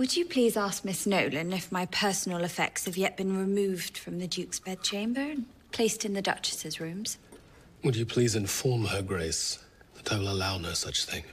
[0.00, 4.18] Would you please ask Miss Nolan if my personal effects have yet been removed from
[4.18, 7.18] the Duke's bedchamber and placed in the Duchess's rooms?
[7.84, 9.62] Would you please inform her, Grace,
[9.96, 11.24] that I will allow no such thing?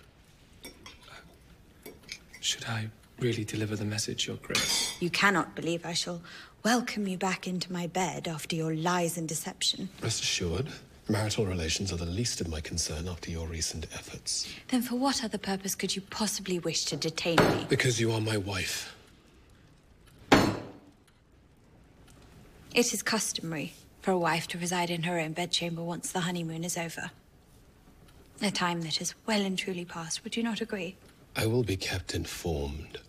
[2.41, 2.89] Should I
[3.19, 4.97] really deliver the message, Your Grace?
[4.99, 6.21] You cannot believe I shall
[6.65, 9.87] welcome you back into my bed after your lies and deception.
[10.03, 10.67] Rest assured,
[11.09, 14.47] marital relations are the least of my concern after your recent efforts.
[14.67, 17.65] Then for what other purpose could you possibly wish to detain me?
[17.69, 18.93] Because you are my wife.
[22.73, 26.63] It is customary for a wife to reside in her own bedchamber once the honeymoon
[26.63, 27.11] is over.
[28.41, 30.95] A time that is well and truly past, would you not agree?
[31.35, 32.99] I will be kept informed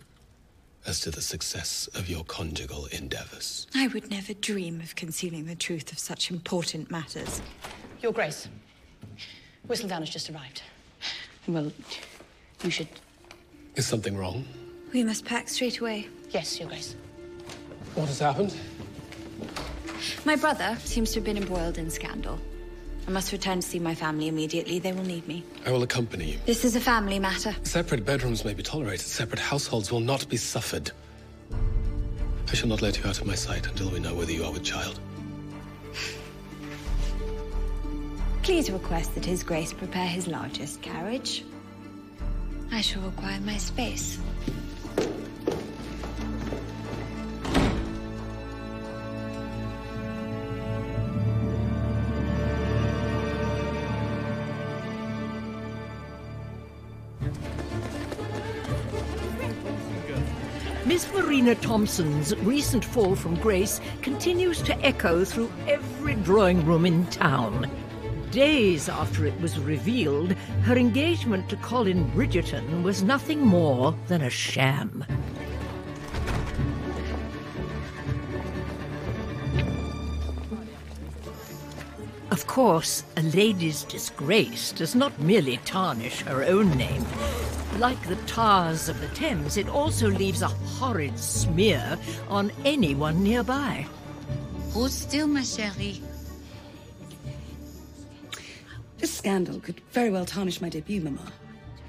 [0.87, 3.67] as to the success of your conjugal endeavors.
[3.75, 7.41] I would never dream of concealing the truth of such important matters.
[8.01, 8.47] Your Grace,
[9.67, 10.61] Whistledown has just arrived.
[11.47, 11.71] Well,
[12.63, 12.87] you should.
[13.75, 14.45] Is something wrong?
[14.93, 16.07] We must pack straight away.
[16.29, 16.95] Yes, Your Grace.
[17.95, 18.55] What has happened?
[20.25, 22.39] My brother seems to have been embroiled in scandal.
[23.07, 24.79] I must return to see my family immediately.
[24.79, 25.43] They will need me.
[25.65, 26.39] I will accompany you.
[26.45, 27.55] This is a family matter.
[27.63, 30.91] Separate bedrooms may be tolerated, separate households will not be suffered.
[32.51, 34.51] I shall not let you out of my sight until we know whether you are
[34.51, 34.99] with child.
[38.49, 41.45] Please request that His Grace prepare his largest carriage.
[42.71, 44.17] I shall require my space.
[60.87, 67.05] Miss Marina Thompson's recent fall from grace continues to echo through every drawing room in
[67.11, 67.69] town.
[68.31, 74.29] Days after it was revealed, her engagement to Colin Bridgerton was nothing more than a
[74.29, 75.03] sham.
[82.29, 87.05] Of course, a lady's disgrace does not merely tarnish her own name.
[87.79, 91.97] Like the tars of the Thames, it also leaves a horrid smear
[92.27, 93.87] on anyone nearby.
[94.73, 96.08] Hold still, ma chérie.
[99.19, 101.31] Scandal could very well tarnish my debut, Mama.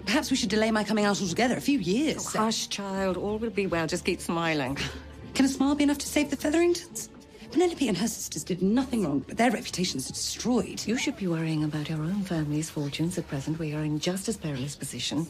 [0.05, 2.35] Perhaps we should delay my coming out altogether, a few years.
[2.35, 3.17] Oh, hush, child.
[3.17, 3.87] All will be well.
[3.87, 4.77] Just keep smiling.
[5.35, 7.09] Can a smile be enough to save the Featheringtons?
[7.53, 10.85] Penelope and her sisters did nothing wrong, but their reputations are destroyed.
[10.87, 13.61] You should be worrying about your own family's fortunes at present.
[13.61, 15.29] We are in just as perilous position.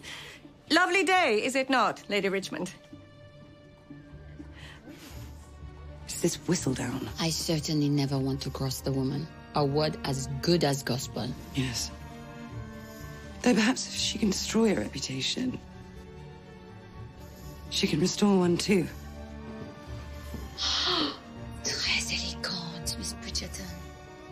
[0.71, 2.73] Lovely day, is it not, Lady Richmond?
[6.09, 7.09] Is this Whistledown?
[7.21, 9.27] I certainly never want to cross the woman.
[9.55, 11.29] A word as good as gospel.
[11.55, 11.91] Yes.
[13.43, 15.59] Though perhaps if she can destroy a reputation,
[17.71, 18.87] she can restore one too.
[21.65, 23.67] Très élégante, Miss Bridgerton.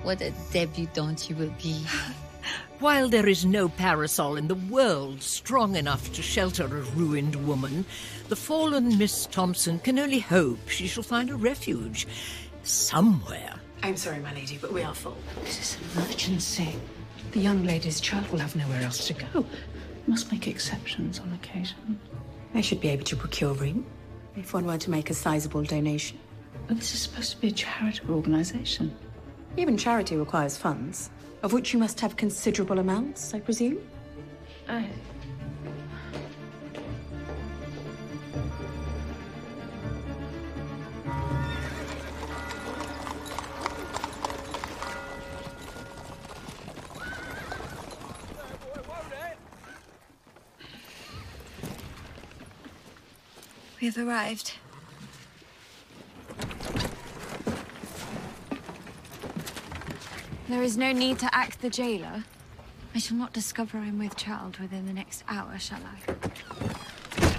[0.03, 1.85] What a debutante you will be.
[2.79, 7.85] While there is no parasol in the world strong enough to shelter a ruined woman,
[8.29, 12.06] the fallen Miss Thompson can only hope she shall find a refuge
[12.62, 13.55] somewhere.
[13.82, 15.16] I'm sorry, my lady, but we are full.
[15.44, 16.75] This is an emergency.
[17.32, 19.46] The young lady's child will have nowhere else to go.
[20.06, 22.00] Must make exceptions on occasion.
[22.54, 23.86] I should be able to procure room
[24.36, 26.19] if one were to make a sizable donation.
[26.66, 28.94] But this is supposed to be a charitable organization.
[29.56, 31.10] Even charity requires funds,
[31.42, 33.78] of which you must have considerable amounts, I presume?
[34.69, 34.88] I.
[53.88, 54.52] We have arrived.
[60.46, 62.23] There is no need to act the jailer.
[62.94, 67.38] I shall not discover I'm with child within the next hour, shall I?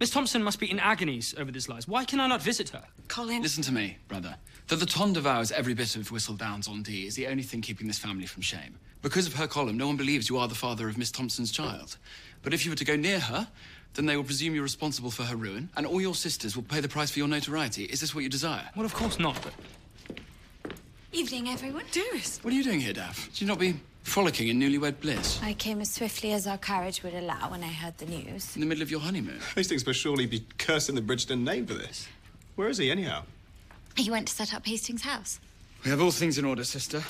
[0.00, 1.86] Miss Thompson must be in agonies over these lies.
[1.86, 2.82] Why can I not visit her?
[3.06, 3.40] Colin.
[3.40, 4.34] Listen to me, brother.
[4.66, 7.86] That the ton devours every bit of Whistledown's on dit is the only thing keeping
[7.86, 8.80] this family from shame.
[9.02, 11.96] Because of her column, no one believes you are the father of Miss Thompson's child.
[12.42, 13.48] But if you were to go near her,
[13.94, 16.80] then they will presume you're responsible for her ruin, and all your sisters will pay
[16.80, 17.84] the price for your notoriety.
[17.84, 18.68] Is this what you desire?
[18.76, 19.52] Well, of course not, but...
[21.12, 21.84] Evening, everyone.
[21.90, 22.44] Dearest.
[22.44, 23.24] What are you doing here, Daff?
[23.24, 23.74] Should you not be
[24.04, 25.40] frolicking in newlywed bliss?
[25.42, 28.54] I came as swiftly as our carriage would allow when I heard the news.
[28.54, 29.40] In the middle of your honeymoon?
[29.56, 32.06] Hastings must surely be cursing the Bridgerton name for this.
[32.54, 33.24] Where is he, anyhow?
[33.96, 35.40] He went to set up Hastings House.
[35.84, 37.02] We have all things in order, sister.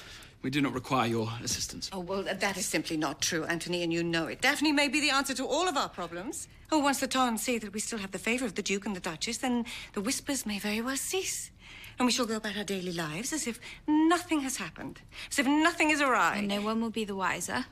[0.43, 1.91] We do not require your assistance.
[1.93, 4.41] Oh, well, that is simply not true, Anthony, and you know it.
[4.41, 6.49] Daphne may be the answer to all of our problems.
[6.73, 8.97] Oh, once the Tons see that we still have the favor of the Duke and
[8.97, 11.51] the Duchess, then the whispers may very well cease.
[11.99, 15.47] And we shall go about our daily lives as if nothing has happened, as if
[15.47, 16.37] nothing is awry.
[16.39, 17.67] And no one will be the wiser.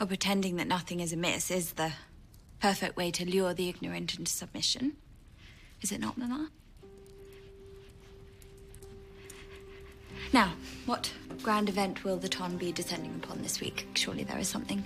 [0.00, 1.92] Or pretending that nothing is amiss is the
[2.60, 4.96] perfect way to lure the ignorant into submission.
[5.82, 6.50] Is it not, Mamma?
[10.32, 10.52] Now,
[10.86, 13.86] what grand event will the Ton be descending upon this week?
[13.94, 14.84] Surely there is something.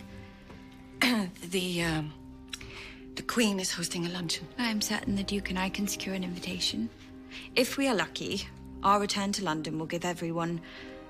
[1.50, 2.12] the, um,
[3.17, 4.47] the Queen is hosting a luncheon.
[4.59, 6.89] I'm certain the Duke and I can secure an invitation.
[7.56, 8.47] If we are lucky,
[8.85, 10.61] our return to London will give everyone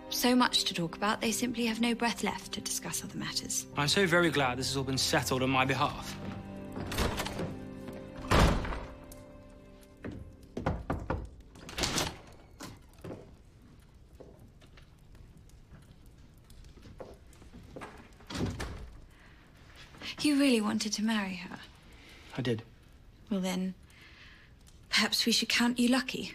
[0.09, 3.67] so much to talk about, they simply have no breath left to discuss other matters.
[3.77, 6.17] I'm so very glad this has all been settled on my behalf.
[20.73, 21.59] Wanted to marry her?
[22.39, 22.63] I did.
[23.29, 23.75] Well, then,
[24.89, 26.33] perhaps we should count you lucky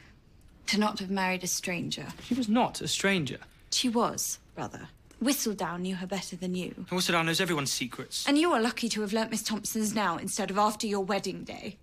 [0.67, 2.05] to not have married a stranger.
[2.21, 3.39] She was not a stranger.
[3.71, 4.89] She was, brother.
[5.19, 6.71] Whistledown knew her better than you.
[6.77, 8.27] And Whistledown knows everyone's secrets.
[8.27, 11.43] And you are lucky to have learnt Miss Thompson's now instead of after your wedding
[11.43, 11.77] day.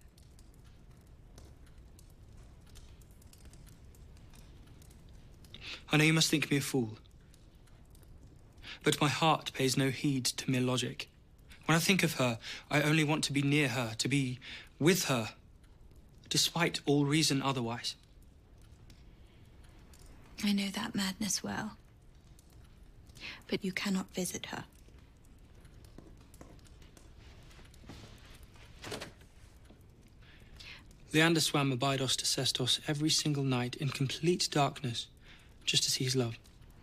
[5.91, 6.99] I know you must think me a fool.
[8.85, 11.09] But my heart pays no heed to mere logic.
[11.67, 12.39] When I think of her,
[12.71, 14.39] I only want to be near her, to be
[14.79, 15.31] with her,
[16.29, 17.95] despite all reason otherwise.
[20.43, 21.77] I know that madness well.
[23.49, 24.65] But you cannot visit her.
[31.15, 35.07] Leander swam Abydos to Sestos every single night in complete darkness,
[35.65, 36.37] just to see his love.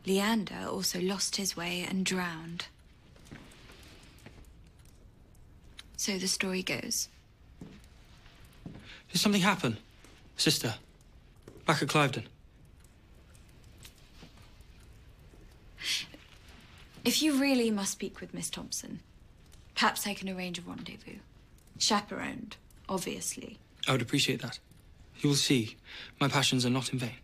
[0.06, 2.68] Leander also lost his way and drowned.
[6.02, 7.10] So the story goes.
[9.12, 9.78] Did something happen?
[10.36, 10.74] Sister,
[11.68, 12.24] back at Clyvedon.
[17.06, 19.02] If you really must speak with Miss Thompson,
[19.76, 21.20] perhaps I can arrange a rendezvous.
[21.78, 22.56] Chaperoned,
[22.90, 23.60] obviously.
[23.88, 24.58] I would appreciate that.
[25.20, 25.78] You will see,
[26.20, 27.20] my passions are not in vain.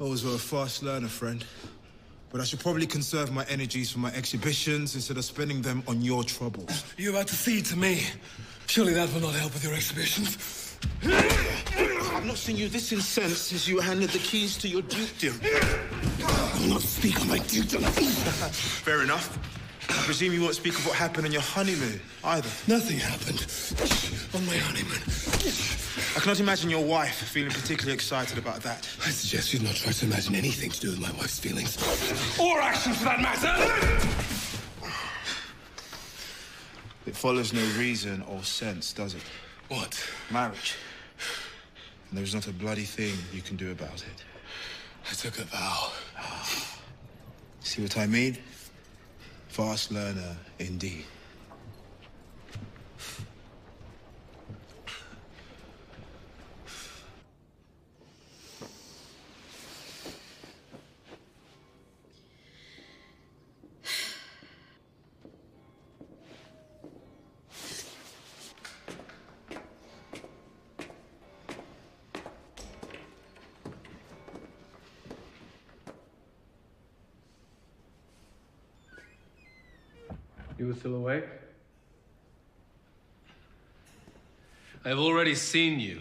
[0.00, 1.44] Always were a fast learner, friend.
[2.30, 6.00] But I should probably conserve my energies for my exhibitions instead of spending them on
[6.00, 6.84] your troubles.
[6.96, 8.06] You're about to feed to me.
[8.66, 10.78] Surely that will not help with your exhibitions.
[11.02, 15.38] I've not seen you this incensed since you handed the keys to your dukedom.
[16.24, 17.82] I will not speak on my dukedom.
[18.84, 19.38] Fair enough.
[19.90, 22.48] I presume you won't speak of what happened on your honeymoon, either.
[22.68, 23.44] Nothing happened
[24.34, 25.79] on my honeymoon.
[26.16, 28.88] I cannot imagine your wife feeling particularly excited about that.
[29.04, 31.76] I suggest you not try to imagine anything to do with my wife's feelings.
[32.38, 34.10] Or actions, for that matter!
[37.06, 39.22] It follows no reason or sense, does it?
[39.68, 39.98] What?
[40.30, 40.74] Marriage.
[42.08, 44.24] And there's not a bloody thing you can do about it.
[45.10, 45.92] I took a vow.
[46.18, 46.78] Ah.
[47.60, 48.38] See what I mean?
[49.48, 51.04] Fast learner, indeed.
[80.70, 81.24] You still awake?
[84.84, 86.00] I've already seen you.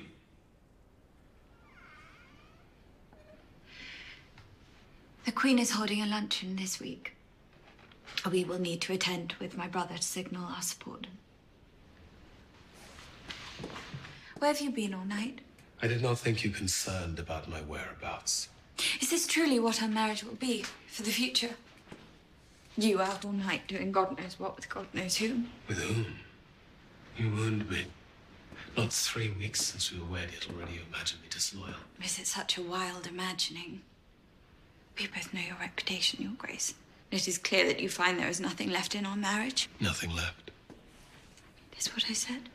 [5.26, 7.16] The Queen is holding a luncheon this week.
[8.30, 11.08] We will need to attend with my brother to signal our support.
[14.38, 15.40] Where have you been all night?
[15.82, 18.50] I did not think you concerned about my whereabouts.
[19.02, 21.56] Is this truly what our marriage will be for the future?
[22.78, 25.50] You out all night doing God knows what with God knows whom.
[25.68, 26.06] With whom?
[27.18, 27.86] You wound me.
[28.78, 31.74] Not three weeks since we were wed, yet already you imagine me disloyal.
[32.04, 33.82] Is it such a wild imagining?
[34.98, 36.74] We both know your reputation, Your Grace.
[37.12, 39.70] It is clear that you find there is nothing left in our marriage.
[39.80, 40.52] Nothing left.
[41.78, 42.50] Is what I said?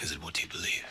[0.00, 0.84] Is it what you believe?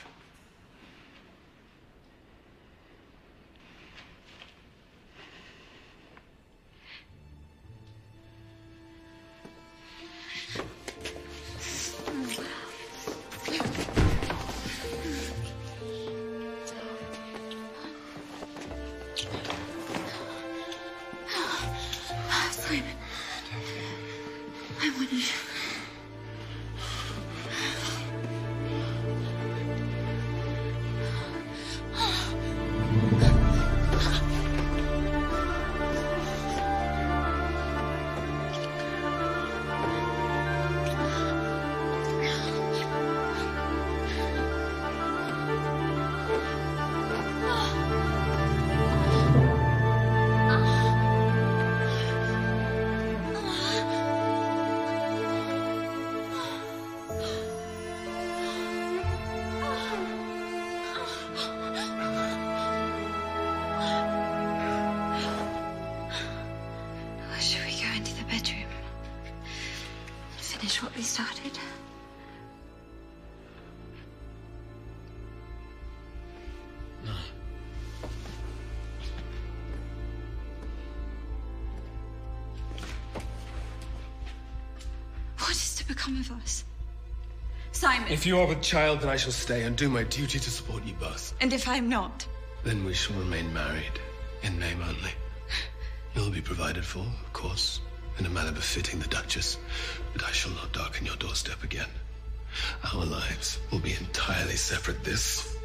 [86.31, 86.63] Of us?
[87.71, 88.11] Simon.
[88.11, 90.85] If you are with child, then I shall stay and do my duty to support
[90.85, 91.33] you both.
[91.39, 92.27] And if I'm not?
[92.63, 93.99] Then we shall remain married,
[94.43, 95.11] in name only.
[96.15, 97.79] You'll be provided for, of course,
[98.19, 99.57] in a manner befitting the Duchess,
[100.13, 101.87] but I shall not darken your doorstep again.
[102.93, 105.03] Our lives will be entirely separate.
[105.03, 105.57] This.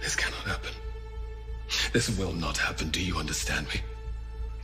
[0.00, 0.72] This cannot happen.
[1.92, 2.88] This will not happen.
[2.88, 3.80] Do you understand me?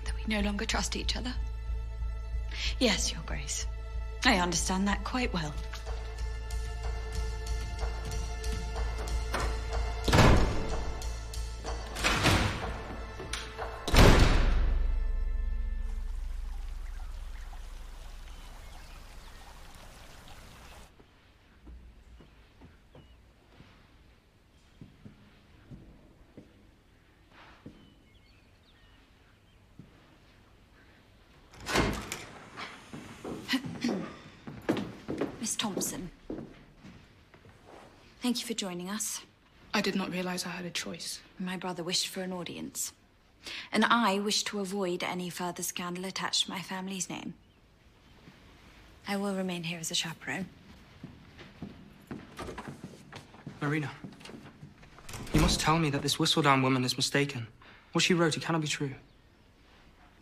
[0.05, 1.35] That we no longer trust each other?
[2.79, 3.67] Yes, Your Grace.
[4.25, 5.55] I understand that quite well.
[38.49, 39.21] For joining us.
[39.75, 41.21] I did not realize I had a choice.
[41.39, 42.95] My brother wished for an audience.
[43.71, 47.35] And I wish to avoid any further scandal attached to my family's name.
[49.07, 50.47] I will remain here as a chaperone.
[53.61, 53.91] Marina,
[55.35, 57.47] you must tell me that this Whistledown woman is mistaken.
[57.93, 58.95] What she wrote, it cannot be true.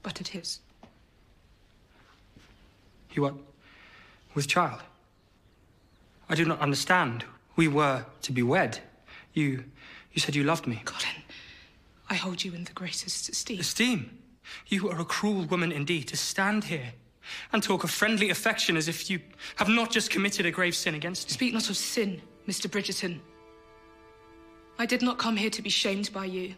[0.03, 0.59] But it is.
[3.13, 3.35] You are
[4.35, 4.81] with child.
[6.29, 7.25] I do not understand.
[7.57, 8.79] We were to be wed.
[9.33, 9.65] You,
[10.13, 10.83] you said you loved me.
[10.85, 11.23] Colin,
[12.09, 13.61] I hold you in the greatest esteem.
[13.61, 14.19] Esteem?
[14.69, 16.93] You are a cruel woman indeed to stand here
[17.53, 19.21] and talk of friendly affection as if you
[19.57, 21.33] have not just committed a grave sin against me.
[21.35, 22.69] Speak not of sin, Mr.
[22.69, 23.19] Bridgerton.
[24.79, 26.55] I did not come here to be shamed by you,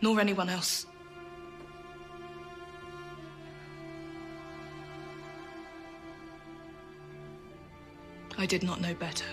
[0.00, 0.86] nor anyone else.
[8.38, 9.26] I did not know better.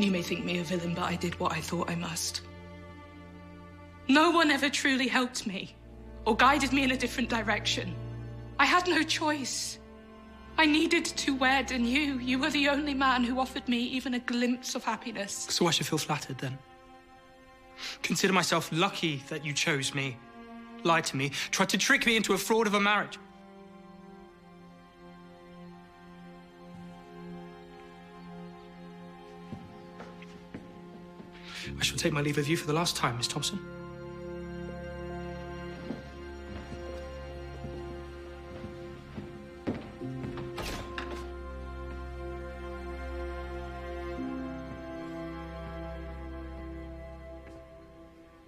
[0.00, 2.40] You may think me a villain, but I did what I thought I must.
[4.08, 5.76] No one ever truly helped me
[6.24, 7.94] or guided me in a different direction.
[8.58, 9.78] I had no choice.
[10.56, 14.14] I needed to wed, and you, you were the only man who offered me even
[14.14, 15.46] a glimpse of happiness.
[15.50, 16.58] So I should feel flattered then.
[18.02, 20.16] Consider myself lucky that you chose me,
[20.82, 23.18] lied to me, tried to trick me into a fraud of a marriage.
[31.80, 33.58] I shall take my leave of you for the last time, Miss Thompson.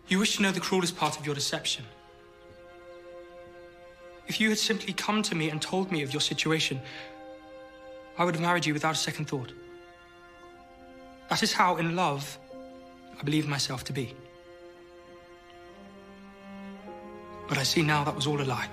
[0.09, 1.87] You wish to know the cruelest part of your deception.
[4.27, 6.79] If you had simply come to me and told me of your situation,
[8.19, 9.55] I would have married you without a second thought.
[11.31, 12.39] That is how, in love,
[13.23, 14.17] I believe myself to be.
[17.49, 18.69] But I see now that was all a lie.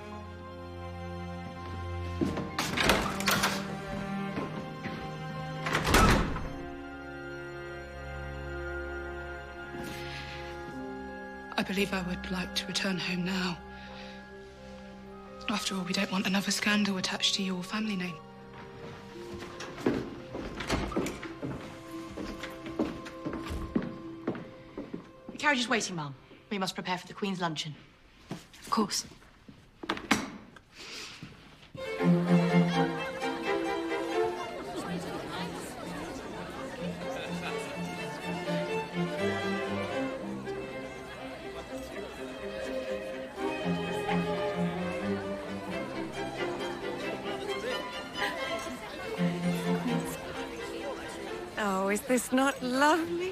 [11.56, 13.56] I believe I would like to return home now.
[15.48, 18.16] After all, we don't want another scandal attached to your family name.
[25.50, 26.14] carriage is waiting, ma'am.
[26.48, 27.74] We must prepare for the Queen's luncheon.
[28.30, 29.04] Of course.
[51.58, 53.29] Oh, is this not lovely?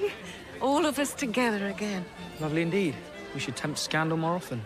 [0.61, 2.05] All of us together again.
[2.39, 2.95] Lovely indeed.
[3.33, 4.61] We should tempt scandal more often.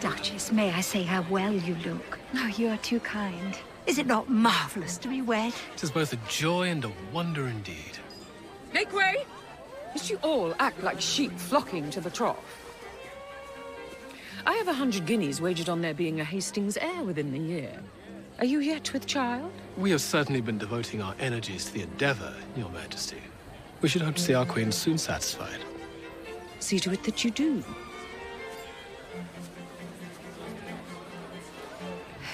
[0.00, 2.18] Duchess, may I say how well you look?
[2.32, 3.58] No, you are too kind.
[3.86, 5.52] Is it not marvelous to be wed?
[5.74, 7.98] It is both a joy and a wonder indeed.
[8.72, 9.24] Make way!
[9.92, 12.38] Must you all act like sheep flocking to the trough?
[14.46, 17.80] I have a hundred guineas wagered on there being a Hastings heir within the year.
[18.40, 19.52] Are you yet with child?
[19.76, 23.18] We have certainly been devoting our energies to the endeavor, Your Majesty.
[23.82, 25.58] We should hope to see our queen soon satisfied.
[26.58, 27.62] See to it that you do.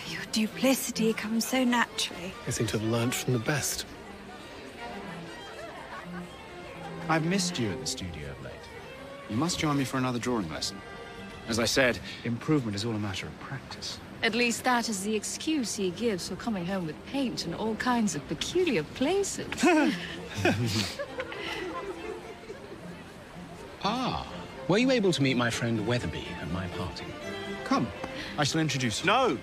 [0.08, 2.32] Your duplicity comes so naturally.
[2.46, 3.84] I seem to have learnt from the best.
[7.08, 8.54] I've missed you at the studio of late.
[9.28, 10.80] You must join me for another drawing lesson.
[11.48, 13.98] As I said, improvement is all a matter of practice.
[14.22, 17.74] At least that is the excuse he gives for coming home with paint in all
[17.76, 19.46] kinds of peculiar places.
[23.88, 24.26] Ah,
[24.66, 27.05] were you able to meet my friend Weatherby at my party?
[27.62, 27.87] Come,
[28.37, 29.07] I shall introduce you.
[29.07, 29.38] No,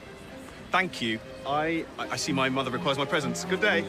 [0.69, 1.17] thank you.
[1.47, 3.45] I, I I see my mother requires my presence.
[3.45, 3.85] Good day.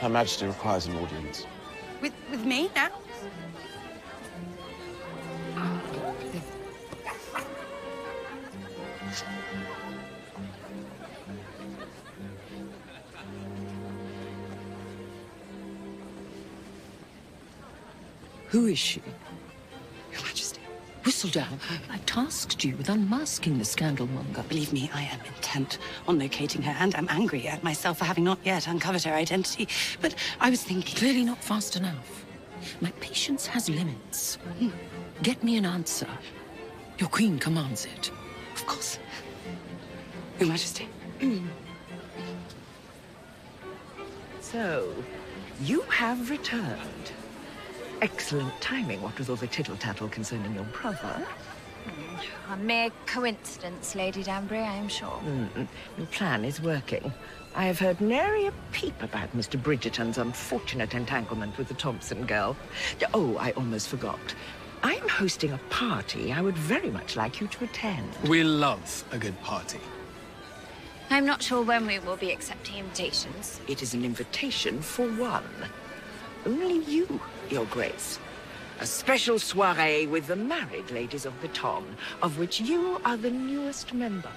[0.00, 1.46] Her Majesty requires an audience.
[2.00, 2.90] With, with me now?
[18.52, 19.00] Who is she?
[20.12, 20.60] Your Majesty.
[21.04, 21.58] Whistledown,
[21.90, 24.46] I tasked you with unmasking the scandalmonger.
[24.46, 28.24] Believe me, I am intent on locating her, and I'm angry at myself for having
[28.24, 29.68] not yet uncovered her identity.
[30.02, 30.94] But I was thinking.
[30.96, 32.26] Clearly not fast enough.
[32.82, 34.34] My patience has limits.
[34.58, 34.68] Hmm.
[35.22, 36.08] Get me an answer.
[36.98, 38.10] Your queen commands it.
[38.54, 38.98] Of course.
[40.38, 40.88] Your Majesty.
[44.42, 44.94] So,
[45.62, 47.12] you have returned.
[48.02, 51.24] Excellent timing, what with all the tittle-tattle concerning your brother.
[52.50, 55.20] A mere coincidence, Lady Danbury, I am sure.
[55.24, 57.12] Mm, your plan is working.
[57.54, 59.56] I have heard nary a peep about Mr.
[59.56, 62.56] Bridgerton's unfortunate entanglement with the Thompson girl.
[63.14, 64.34] Oh, I almost forgot.
[64.82, 68.10] I'm hosting a party I would very much like you to attend.
[68.28, 69.78] We love a good party.
[71.08, 73.60] I'm not sure when we will be accepting invitations.
[73.68, 75.44] It is an invitation for one.
[76.44, 77.20] Only you,
[77.52, 78.18] Your Grace.
[78.80, 81.84] A special soiree with the married ladies of the ton,
[82.22, 84.30] of which you are the newest member.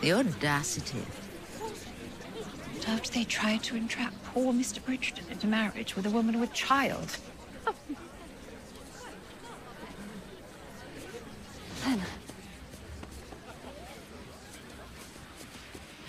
[0.00, 1.25] The audacity.
[2.86, 4.78] Don't they tried to entrap poor Mr.
[4.80, 7.16] Bridgerton into marriage with a woman with child?
[11.84, 12.00] Then.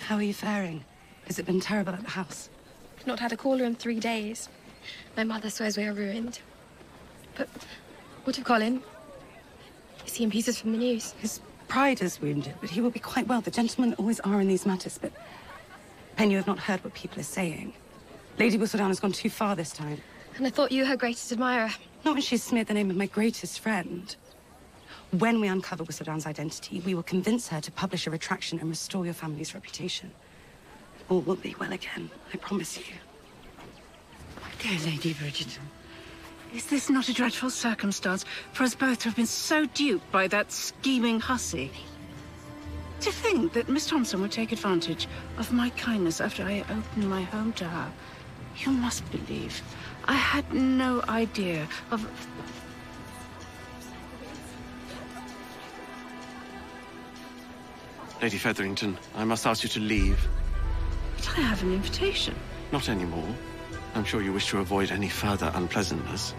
[0.06, 0.84] How are you faring?
[1.26, 2.48] Has it been terrible at the house?
[3.06, 4.48] Not had a caller in three days.
[5.16, 6.38] My mother swears we are ruined.
[7.34, 7.48] But
[8.22, 8.82] what of Colin?
[10.06, 11.12] Is he in pieces from the news?
[11.18, 13.40] His pride is wounded, but he will be quite well.
[13.40, 15.12] The gentlemen always are in these matters, but...
[16.18, 17.72] Pen, you have not heard what people are saying.
[18.40, 20.00] Lady Whistledown has gone too far this time.
[20.36, 21.70] And I thought you her greatest admirer.
[22.04, 24.16] Not when she's smeared the name of my greatest friend.
[25.12, 29.04] When we uncover Whistledown's identity, we will convince her to publish a retraction and restore
[29.04, 30.10] your family's reputation.
[31.08, 32.94] All will be well again, I promise you.
[34.42, 35.62] My dear Lady Bridgerton,
[36.52, 40.26] is this not a dreadful circumstance for us both to have been so duped by
[40.26, 41.70] that scheming hussy?
[43.00, 45.06] To think that Miss Thompson would take advantage
[45.36, 47.92] of my kindness after I opened my home to her.
[48.56, 49.62] You must believe.
[50.06, 52.06] I had no idea of...
[58.20, 60.26] Lady Featherington, I must ask you to leave.
[61.16, 62.34] But I have an invitation.
[62.72, 63.32] Not anymore.
[63.94, 66.34] I'm sure you wish to avoid any further unpleasantness.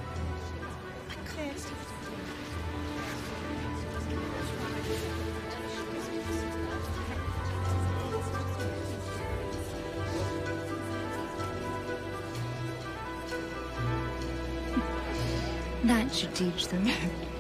[16.20, 16.86] Should teach them.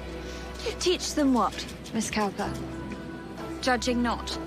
[0.79, 2.49] teach them what, Miss Cowper?
[3.61, 4.39] Judging not,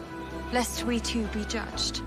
[0.55, 2.01] lest we too be judged.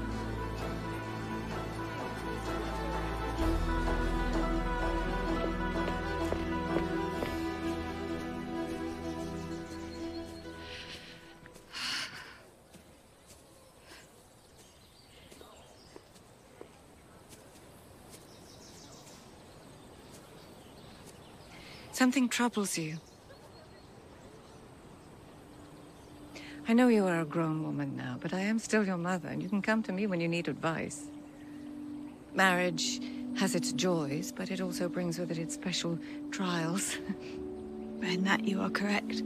[22.06, 23.00] Something troubles you.
[26.68, 29.42] I know you are a grown woman now, but I am still your mother, and
[29.42, 31.06] you can come to me when you need advice.
[32.36, 33.02] Marriage
[33.40, 35.98] has its joys, but it also brings with it its special
[36.30, 36.96] trials.
[38.04, 39.24] In that you are correct.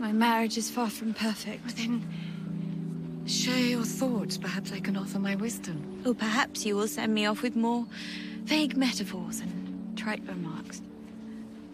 [0.00, 1.64] My marriage is far from perfect.
[1.64, 4.36] But then share your thoughts.
[4.36, 6.02] Perhaps I can offer my wisdom.
[6.04, 7.86] Or perhaps you will send me off with more
[8.42, 10.82] vague metaphors and trite remarks.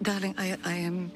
[0.03, 1.13] Darling, I, I am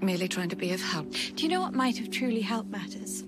[0.00, 1.10] merely trying to be of help.
[1.34, 3.24] Do you know what might have truly helped matters?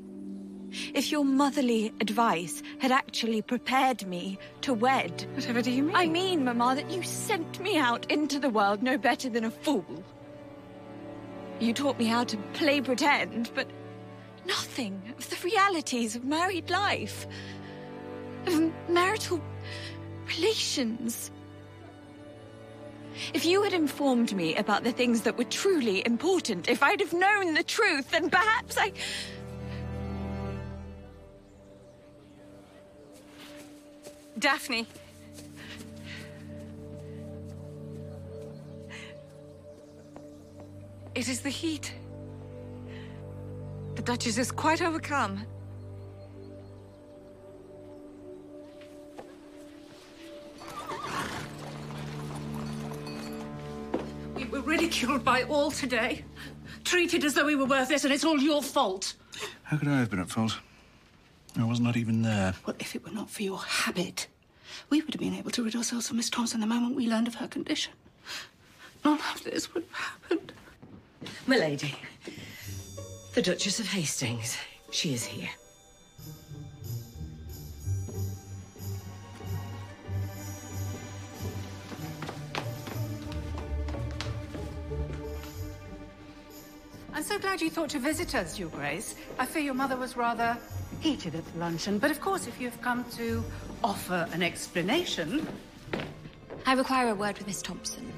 [0.95, 5.27] If your motherly advice had actually prepared me to wed.
[5.35, 5.97] Whatever do you mean?
[5.97, 9.51] I mean, Mamma, that you sent me out into the world no better than a
[9.51, 10.05] fool.
[11.61, 13.69] You taught me how to play pretend, but
[14.47, 17.27] nothing of the realities of married life,
[18.47, 19.41] of marital
[20.29, 21.31] relations.
[23.35, 27.13] If you had informed me about the things that were truly important, if I'd have
[27.13, 28.93] known the truth, then perhaps I.
[34.39, 34.87] Daphne.
[41.15, 41.95] It is the heat.
[43.95, 45.47] The Duchess is quite overcome.
[54.51, 56.25] We were ridiculed by all today.
[56.85, 59.15] Treated as though we were worthless, and it's all your fault.
[59.65, 60.57] How could I have been at fault?
[61.59, 62.55] I was not even there.
[62.65, 64.29] Well, if it were not for your habit,
[64.89, 67.27] we would have been able to rid ourselves of Miss Thompson the moment we learned
[67.27, 67.93] of her condition.
[69.05, 70.53] None of this would have happened.
[71.49, 71.97] Milady,
[73.35, 74.57] the Duchess of Hastings.
[74.93, 75.51] She is here.
[87.17, 89.15] I'm so glad you thought to visit us, Your Grace.
[89.39, 90.55] I fear your mother was rather
[91.01, 93.43] heated at the luncheon, but of course, if you've come to
[93.83, 95.49] offer an explanation.
[96.67, 98.13] I require a word with Miss Thompson.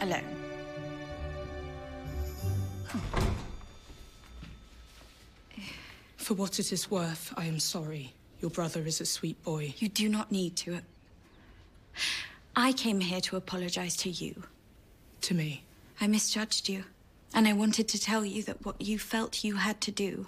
[0.00, 0.24] Alone.
[6.16, 8.14] For what it is worth, I am sorry.
[8.40, 9.74] Your brother is a sweet boy.
[9.78, 10.80] You do not need to.
[12.56, 14.42] I came here to apologize to you.
[15.20, 15.62] To me?
[16.00, 16.82] I misjudged you,
[17.34, 20.26] and I wanted to tell you that what you felt you had to do.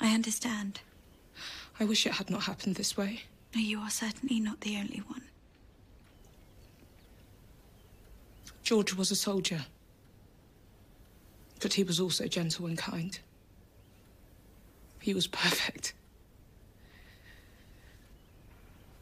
[0.00, 0.80] I understand.
[1.78, 3.22] I wish it had not happened this way.
[3.54, 5.22] No, you are certainly not the only one.
[8.62, 9.66] George was a soldier.
[11.60, 13.18] But he was also gentle and kind.
[15.00, 15.92] He was perfect.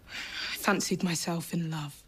[0.09, 2.03] I fancied myself in love.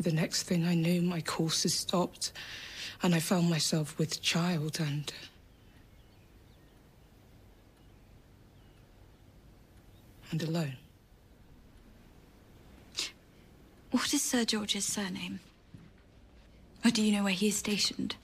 [0.00, 2.32] The next thing I knew, my courses stopped,
[3.02, 5.12] and I found myself with child and.
[10.30, 10.76] and alone.
[13.90, 15.40] What is Sir George's surname?
[16.82, 18.16] Or do you know where he is stationed?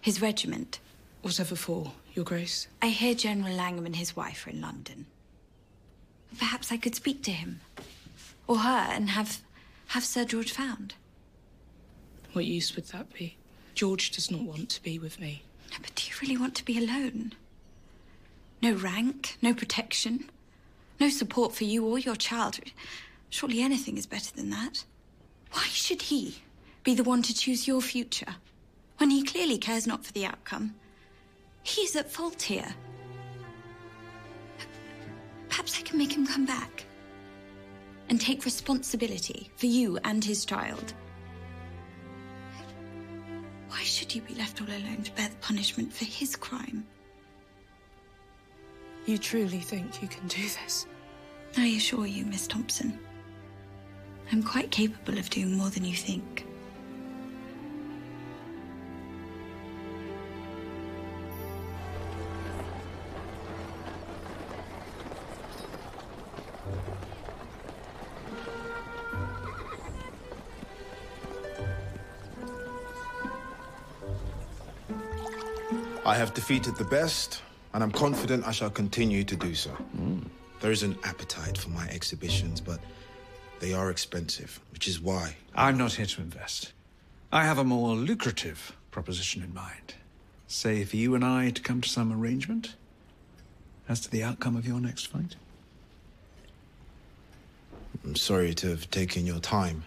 [0.00, 0.78] His regiment?
[1.22, 2.68] Whatever for, Your Grace?
[2.80, 5.06] I hear General Langham and his wife are in London.
[6.38, 7.62] Perhaps I could speak to him.
[8.46, 9.40] Or her, and have...
[9.90, 10.94] have Sir George found.
[12.32, 13.36] What use would that be?
[13.74, 15.42] George does not want to be with me.
[15.82, 17.32] But do you really want to be alone?
[18.62, 20.30] No rank, no protection,
[21.00, 22.60] no support for you or your child.
[23.30, 24.84] Surely anything is better than that.
[25.50, 26.36] Why should he
[26.84, 28.36] be the one to choose your future
[28.98, 30.76] when he clearly cares not for the outcome?
[31.64, 32.76] He's at fault here.
[35.48, 36.84] Perhaps I can make him come back
[38.10, 40.92] and take responsibility for you and his child.
[43.68, 46.84] Why should you be left all alone to bear the punishment for his crime?
[49.06, 50.86] You truly think you can do this?
[51.56, 52.98] I assure you, Miss Thompson.
[54.32, 56.46] I'm quite capable of doing more than you think.
[76.20, 77.40] Have defeated the best,
[77.72, 79.74] and I'm confident I shall continue to do so.
[80.60, 82.78] There is an appetite for my exhibitions, but
[83.58, 85.34] they are expensive, which is why.
[85.54, 86.74] I'm not here to invest.
[87.32, 89.94] I have a more lucrative proposition in mind.
[90.46, 92.74] Say, for you and I to come to some arrangement
[93.88, 95.36] as to the outcome of your next fight.
[98.04, 99.84] I'm sorry to have taken your time,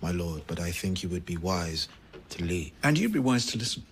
[0.00, 1.88] my lord, but I think you would be wise
[2.28, 2.70] to leave.
[2.84, 3.82] And you'd be wise to listen.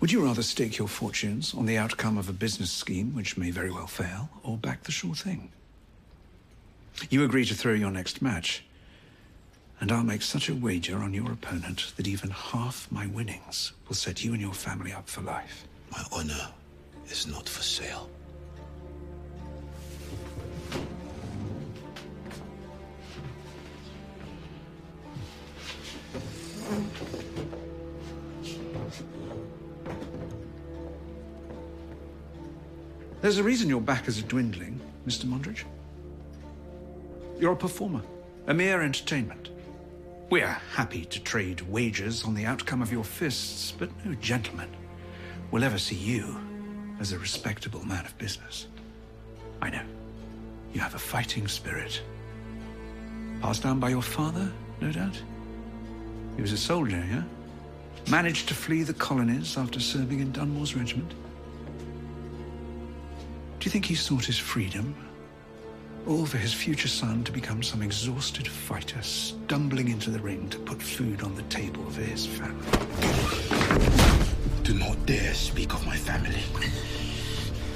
[0.00, 3.50] Would you rather stake your fortunes on the outcome of a business scheme which may
[3.50, 5.50] very well fail, or back the sure thing?
[7.08, 8.62] You agree to throw your next match,
[9.80, 13.96] and I'll make such a wager on your opponent that even half my winnings will
[13.96, 15.66] set you and your family up for life.
[15.90, 16.48] My honor
[17.08, 18.10] is not for sale.
[33.26, 35.24] There's a reason your backers are dwindling, Mr.
[35.24, 35.64] Mondrich.
[37.40, 38.02] You're a performer,
[38.46, 39.50] a mere entertainment.
[40.30, 44.70] We're happy to trade wagers on the outcome of your fists, but no gentleman
[45.50, 46.38] will ever see you
[47.00, 48.68] as a respectable man of business.
[49.60, 49.82] I know.
[50.72, 52.00] You have a fighting spirit.
[53.42, 55.20] Passed down by your father, no doubt?
[56.36, 57.24] He was a soldier, yeah?
[58.08, 61.12] Managed to flee the colonies after serving in Dunmore's regiment?
[63.66, 64.94] Do you think he sought his freedom?
[66.06, 70.58] All for his future son to become some exhausted fighter stumbling into the ring to
[70.60, 72.64] put food on the table for his family.
[74.62, 76.38] Do not dare speak of my family.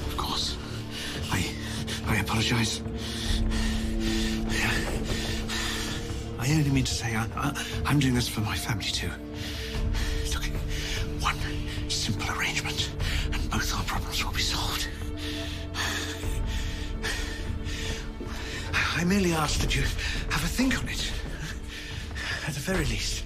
[0.07, 0.55] Of course.
[1.29, 1.53] I.
[2.07, 2.81] I apologize.
[6.39, 9.11] I only mean to say I, I, I'm doing this for my family too.
[10.33, 10.45] Look,
[11.19, 11.35] one
[11.89, 12.91] simple arrangement,
[13.33, 14.50] and both our problems will be solved.
[19.01, 21.11] I merely asked that you have a think on it.
[22.47, 23.20] At the very least.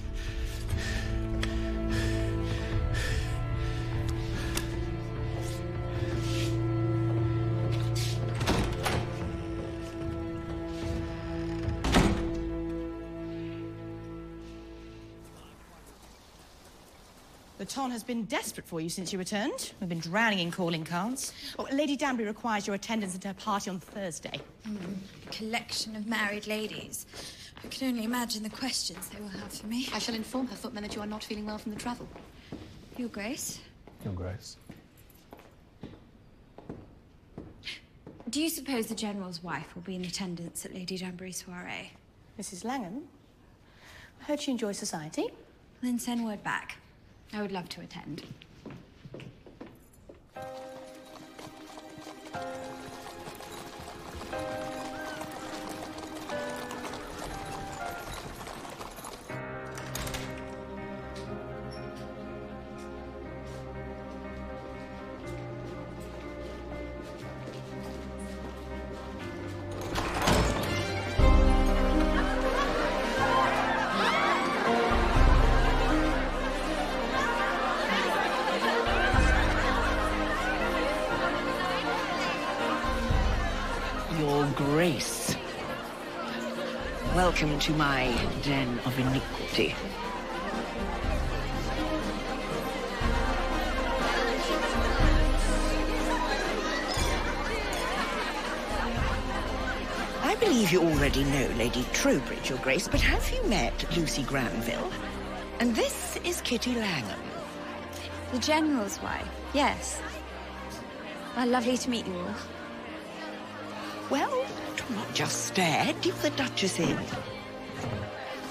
[17.96, 19.72] Has been desperate for you since you returned.
[19.80, 21.32] We've been drowning in calling cards.
[21.58, 24.38] Oh, Lady Danbury requires your attendance at her party on Thursday.
[24.66, 27.06] A collection of married ladies.
[27.64, 29.88] I can only imagine the questions they will have for me.
[29.94, 32.06] I shall inform her footman that you are not feeling well from the travel.
[32.98, 33.60] Your Grace,
[34.04, 34.58] Your Grace.
[38.28, 41.92] do you suppose the General's wife will be in attendance at Lady Danbury's soiree?
[42.38, 42.62] Mrs.
[42.62, 43.04] Langham?
[44.20, 45.28] I heard she enjoys society.
[45.80, 46.76] Then send word back.
[47.32, 48.24] I would love to attend.
[87.38, 89.74] Welcome to my den of iniquity.
[100.22, 104.90] I believe you already know Lady Trowbridge, Your Grace, but have you met Lucy Granville?
[105.60, 107.20] And this is Kitty Langham.
[108.32, 110.00] The General's wife, yes.
[111.36, 112.34] Well, lovely to meet you all.
[114.08, 114.45] Well,
[114.88, 115.92] do not just stare.
[116.00, 116.98] Give the Duchess in.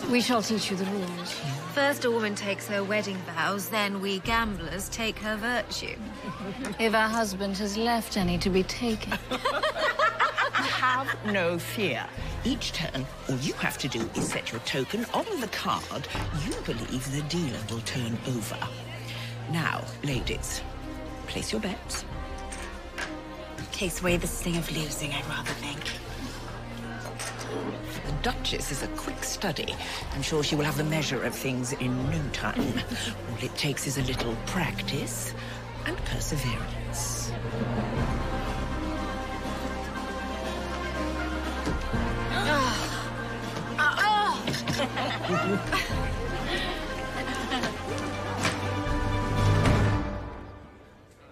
[0.10, 1.34] We shall teach you the rules.
[1.74, 5.96] First, a woman takes her wedding vows, then we gamblers take her virtue.
[6.80, 9.18] if her husband has left any to be taken.
[10.54, 12.06] Have no fear.
[12.44, 16.08] Each turn, all you have to do is set your token on the card
[16.46, 18.58] you believe the dealer will turn over.
[19.52, 20.62] Now, ladies,
[21.28, 22.06] place your bets.
[23.72, 25.82] Takes away the sting of losing, I'd rather think.
[28.06, 29.76] The Duchess is a quick study.
[30.14, 32.60] I'm sure she will have the measure of things in no time.
[32.60, 35.34] All it takes is a little practice
[35.86, 37.32] and perseverance.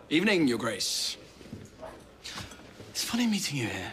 [0.09, 1.17] Evening, Your Grace.
[2.91, 3.91] It's funny meeting you here.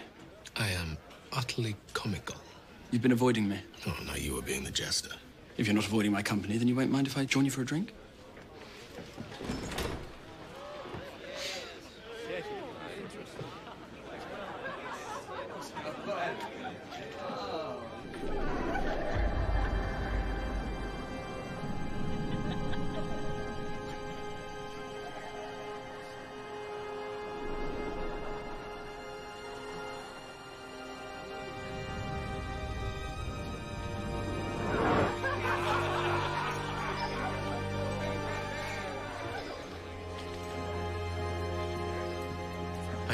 [0.56, 0.98] I am
[1.32, 2.36] utterly comical.
[2.90, 3.58] You've been avoiding me.
[3.86, 5.14] Oh, no, you were being the jester.
[5.56, 7.62] If you're not avoiding my company, then you won't mind if I join you for
[7.62, 7.92] a drink?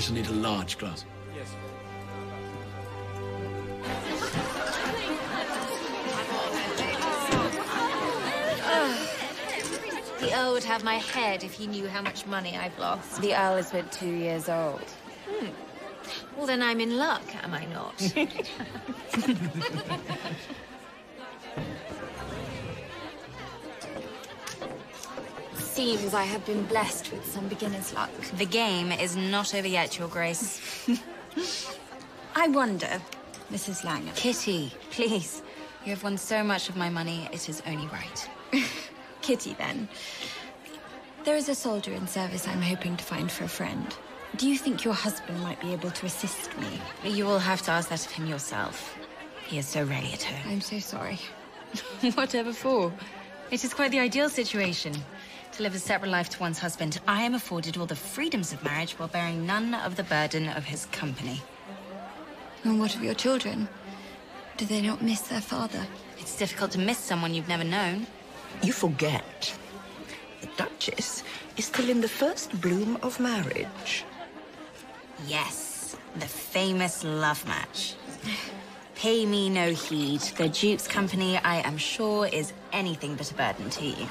[0.06, 1.04] Shall need a large glass.
[1.34, 1.52] Yes.
[10.20, 13.20] The Earl would have my head if he knew how much money I've lost.
[13.20, 14.88] The Earl is but two years old.
[15.28, 15.48] Hmm.
[16.36, 17.98] Well, then I'm in luck, am I not?
[25.76, 28.10] Seems I have been blessed with some beginner's luck.
[28.38, 30.58] the game is not over yet, Your Grace.
[32.34, 32.88] I wonder,
[33.52, 33.84] Mrs.
[33.84, 34.14] Langham.
[34.14, 35.42] Kitty, please.
[35.84, 38.30] You have won so much of my money, it is only right.
[39.20, 39.86] Kitty, then.
[41.24, 43.94] There is a soldier in service I'm hoping to find for a friend.
[44.36, 46.80] Do you think your husband might be able to assist me?
[47.04, 48.96] You will have to ask that of him yourself.
[49.46, 50.52] He is so rarely at home.
[50.52, 51.18] I'm so sorry.
[52.14, 52.94] Whatever for?
[53.50, 54.94] It is quite the ideal situation.
[55.56, 58.62] To live a separate life to one's husband, I am afforded all the freedoms of
[58.62, 61.40] marriage while bearing none of the burden of his company.
[62.62, 63.66] And what of your children?
[64.58, 65.86] Do they not miss their father?
[66.18, 68.06] It's difficult to miss someone you've never known.
[68.62, 69.56] You forget.
[70.42, 71.22] The Duchess
[71.56, 74.04] is still in the first bloom of marriage.
[75.26, 77.94] Yes, the famous love match.
[78.94, 80.20] Pay me no heed.
[80.20, 84.06] The Duke's company, I am sure, is anything but a burden to you.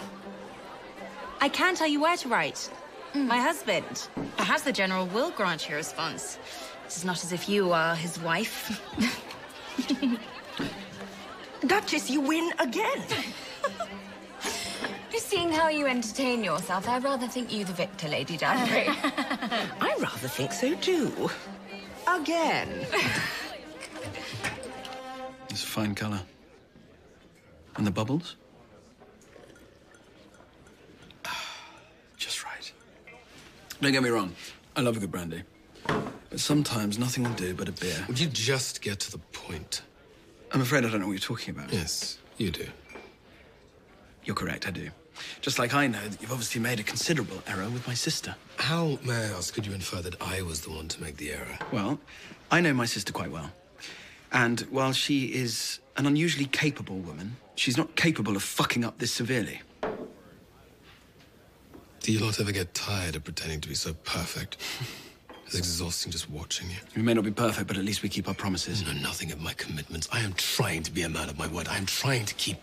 [1.46, 2.72] I can't tell you where to write.
[3.14, 4.08] My husband.
[4.36, 6.40] Perhaps the General will grant your a response.
[6.88, 8.82] It is not as if you are his wife.
[11.68, 13.00] Duchess, you win again.
[15.12, 18.88] Just seeing how you entertain yourself, I rather think you the victor, Lady Danbury.
[19.80, 21.30] I rather think so too.
[22.08, 22.88] Again.
[25.52, 26.22] It's a fine colour.
[27.76, 28.36] And the bubbles?
[32.26, 32.72] Just right.
[33.82, 34.34] Don't get me wrong.
[34.76, 35.44] I love a good brandy.
[35.88, 38.06] But sometimes nothing will do but a beer.
[38.08, 39.82] Would you just get to the point?
[40.52, 41.72] I'm afraid I don't know what you're talking about.
[41.72, 42.66] Yes, you do.
[44.24, 44.90] You're correct, I do.
[45.42, 48.36] Just like I know that you've obviously made a considerable error with my sister.
[48.58, 51.32] How, may I ask, could you infer that I was the one to make the
[51.32, 51.58] error?
[51.72, 52.00] Well,
[52.52, 53.52] I know my sister quite well.
[54.32, 59.12] And while she is an unusually capable woman, she's not capable of fucking up this
[59.12, 59.62] severely.
[62.06, 64.58] Do you not ever get tired of pretending to be so perfect?
[65.48, 66.76] It's exhausting just watching you.
[66.96, 68.80] We may not be perfect, but at least we keep our promises.
[68.80, 70.08] You know nothing of my commitments.
[70.12, 71.68] I am trying to be a man of my word.
[71.68, 72.58] I am trying to keep.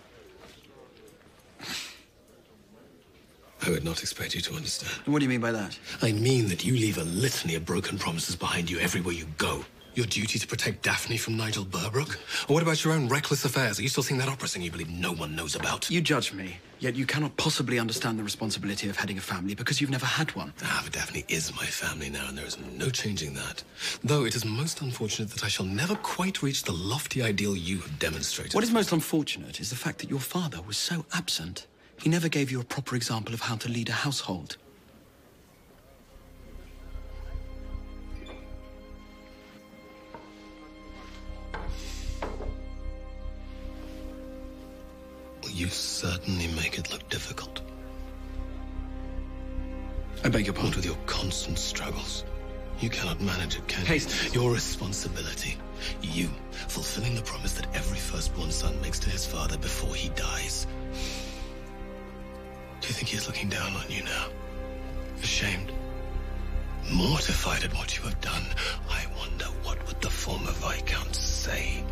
[3.66, 4.92] I would not expect you to understand.
[5.06, 5.76] What do you mean by that?
[6.02, 9.64] I mean that you leave a litany of broken promises behind you everywhere you go.
[9.94, 12.16] Your duty to protect Daphne from Nigel Berbrooke?
[12.48, 13.78] Or what about your own reckless affairs?
[13.78, 15.90] Are you still seeing that opera singer you believe no one knows about?
[15.90, 19.82] You judge me, yet you cannot possibly understand the responsibility of heading a family because
[19.82, 20.54] you've never had one.
[20.62, 23.62] Ah, but Daphne is my family now, and there is no changing that.
[24.02, 27.80] Though it is most unfortunate that I shall never quite reach the lofty ideal you
[27.80, 28.54] have demonstrated.
[28.54, 31.66] What is most unfortunate is the fact that your father was so absent.
[32.02, 34.56] He never gave you a proper example of how to lead a household.
[45.72, 47.60] Certainly make it look difficult.
[50.24, 50.70] I beg your pardon.
[50.70, 52.24] What with your constant struggles?
[52.80, 54.34] You cannot manage it, can Hastings.
[54.34, 54.42] you?
[54.42, 55.56] Your responsibility.
[56.00, 56.28] You,
[56.68, 60.66] fulfilling the promise that every firstborn son makes to his father before he dies.
[62.80, 64.26] Do you think he's looking down on you now?
[65.22, 65.72] Ashamed?
[66.92, 68.44] Mortified at what you have done?
[68.90, 71.84] I wonder what would the former Viscount say?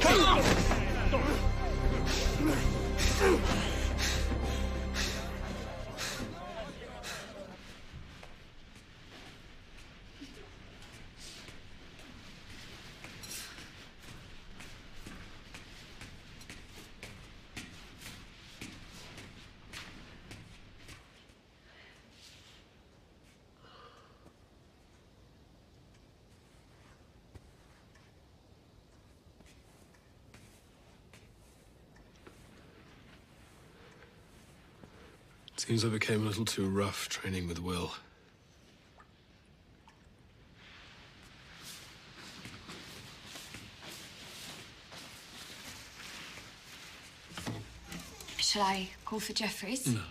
[0.00, 0.65] Come on!
[35.66, 37.90] Seems I became a little too rough training with Will.
[48.36, 49.88] Shall I call for Jeffries?
[49.88, 50.02] No.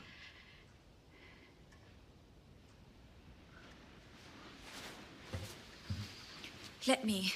[6.85, 7.31] Let me.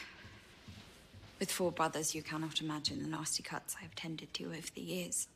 [1.39, 4.81] With four brothers, you cannot imagine the nasty cuts I have tended to over the
[4.81, 5.29] years.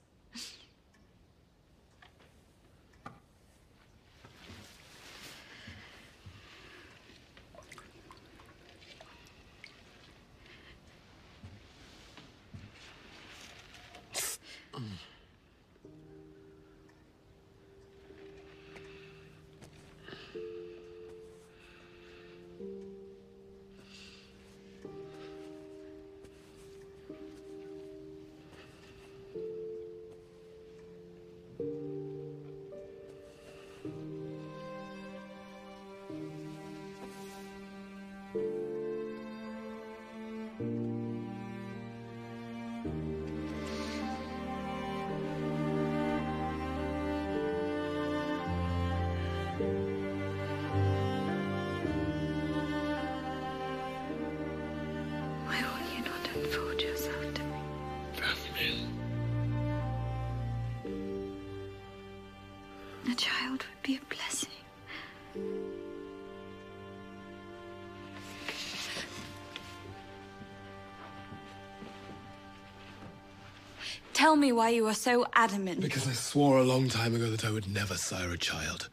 [74.44, 75.80] Me why you are so adamant.
[75.80, 78.90] Because I swore a long time ago that I would never sire a child.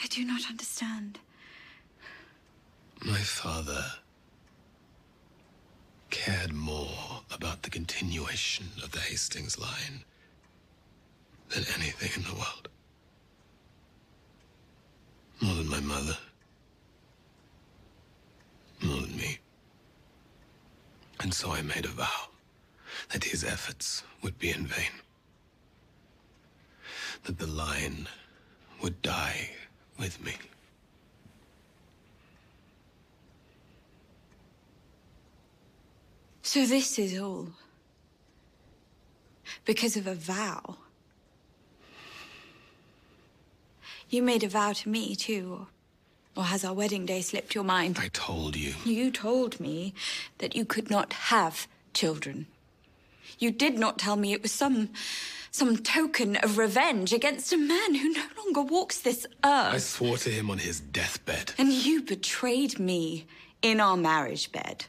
[0.00, 1.18] I do not understand.
[3.04, 3.84] My father
[6.10, 10.04] cared more about the continuation of the Hastings line
[11.48, 12.68] than anything in the world.
[15.40, 16.16] More than my mother.
[18.82, 19.38] More than me.
[21.18, 22.28] And so I made a vow
[23.12, 24.90] that his efforts would be in vain.
[27.24, 28.08] That the line
[28.82, 29.50] would die
[29.98, 30.34] with me.
[36.42, 37.48] So this is all.
[39.64, 40.76] Because of a vow.
[44.08, 45.66] You made a vow to me, too.
[46.34, 47.98] Or, or has our wedding day slipped your mind?
[48.00, 48.74] I told you.
[48.84, 49.92] You told me
[50.38, 52.46] that you could not have children.
[53.38, 54.90] You did not tell me it was some.
[55.50, 59.74] some token of revenge against a man who no longer walks this earth.
[59.74, 61.54] I swore to him on his deathbed.
[61.58, 63.26] And you betrayed me
[63.62, 64.84] in our marriage bed.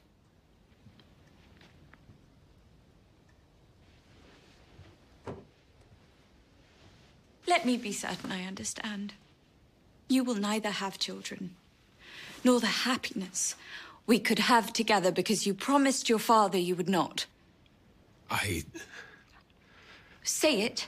[7.48, 9.14] Let me be certain I understand.
[10.08, 11.56] You will neither have children,
[12.44, 13.56] nor the happiness
[14.06, 17.26] we could have together because you promised your father you would not.
[18.30, 18.64] I.
[20.24, 20.88] Say it.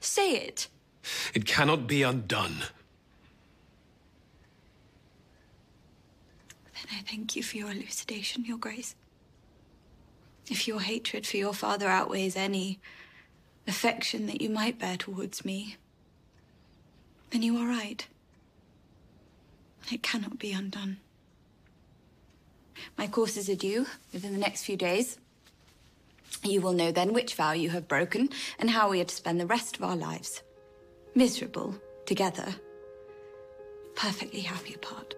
[0.00, 0.68] Say it.
[1.34, 2.58] It cannot be undone.
[6.74, 8.94] Then I thank you for your elucidation, Your Grace.
[10.48, 12.78] If your hatred for your father outweighs any
[13.66, 15.76] affection that you might bear towards me,
[17.30, 18.06] then you are right.
[19.90, 20.98] It cannot be undone.
[22.96, 25.18] My courses are due within the next few days.
[26.42, 29.40] You will know then which vow you have broken and how we are to spend
[29.40, 30.42] the rest of our lives.
[31.14, 31.74] Miserable
[32.04, 32.54] together,
[33.96, 35.14] perfectly happy apart.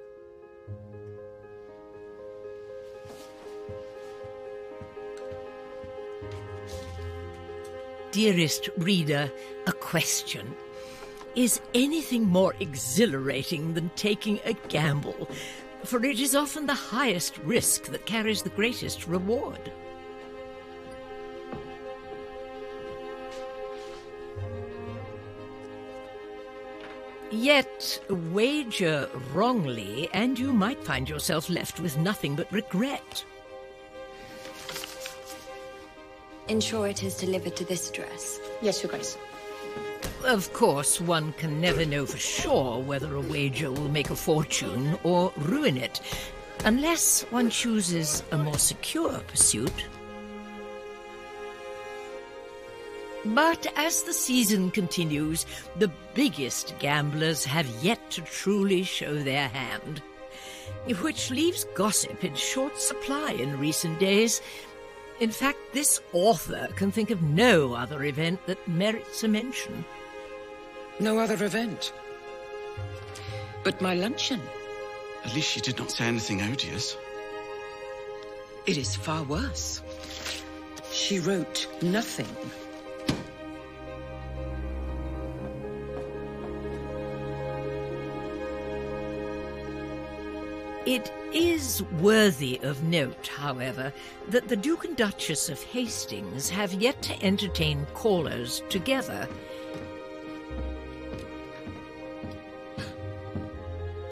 [8.11, 9.31] Dearest reader,
[9.67, 10.55] a question.
[11.35, 15.29] Is anything more exhilarating than taking a gamble?
[15.85, 19.71] For it is often the highest risk that carries the greatest reward.
[27.31, 33.25] Yet, wager wrongly, and you might find yourself left with nothing but regret.
[36.49, 38.41] Ensure it is delivered to this address.
[38.63, 39.19] Yes, Your Grace.
[40.25, 44.99] Of course, one can never know for sure whether a wager will make a fortune
[45.03, 46.01] or ruin it,
[46.65, 49.85] unless one chooses a more secure pursuit.
[53.35, 55.45] But as the season continues,
[55.79, 60.01] the biggest gamblers have yet to truly show their hand,
[61.03, 64.41] which leaves gossip in short supply in recent days.
[65.21, 69.85] In fact, this author can think of no other event that merits a mention.
[70.99, 71.93] No other event.
[73.63, 74.41] But my luncheon.
[75.25, 76.97] At least she did not say anything odious.
[78.65, 79.83] It is far worse.
[80.93, 82.35] She wrote nothing.
[90.89, 93.93] It is worthy of note, however,
[94.29, 99.29] that the Duke and Duchess of Hastings have yet to entertain callers together.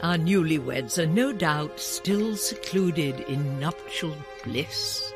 [0.02, 4.14] Our newlyweds are no doubt still secluded in nuptial
[4.44, 5.14] bliss.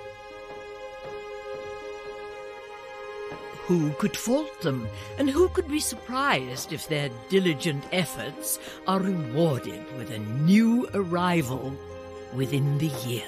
[3.71, 8.59] Who could fault them, and who could be surprised if their diligent efforts
[8.89, 11.79] are rewarded with a new arrival
[12.35, 13.23] within the year?